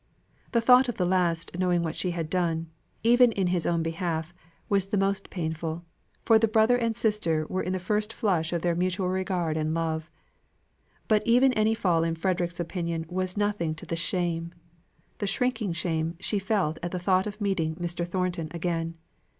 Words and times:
The 0.51 0.61
thought 0.61 0.89
of 0.89 0.97
the 0.97 1.05
last 1.05 1.55
knowing 1.59 1.83
what 1.83 1.95
she 1.95 2.09
had 2.09 2.27
done, 2.27 2.71
even 3.03 3.31
in 3.33 3.45
his 3.53 3.67
own 3.67 3.83
behalf, 3.83 4.33
was 4.67 4.85
the 4.85 4.97
most 4.97 5.29
painful, 5.29 5.85
for 6.25 6.39
the 6.39 6.47
brother 6.47 6.75
and 6.75 6.97
sister 6.97 7.45
were 7.51 7.61
in 7.61 7.71
the 7.71 7.77
first 7.79 8.11
flush 8.11 8.51
of 8.51 8.63
their 8.63 8.73
mutual 8.73 9.09
regard 9.09 9.57
and 9.57 9.75
love; 9.75 10.09
but 11.07 11.21
even 11.27 11.53
any 11.53 11.75
fall 11.75 12.03
in 12.03 12.15
Frederick's 12.15 12.59
opinion 12.59 13.05
was 13.09 13.33
as 13.33 13.37
nothing 13.37 13.75
to 13.75 13.85
the 13.85 13.95
shame, 13.95 14.51
the 15.19 15.27
shrinking 15.27 15.71
shame 15.71 16.15
she 16.19 16.39
felt 16.39 16.79
at 16.81 16.89
the 16.89 16.97
thought 16.97 17.27
of 17.27 17.39
meeting 17.39 17.75
Mr. 17.75 18.03
Thornton 18.07 18.47
again. 18.55 18.95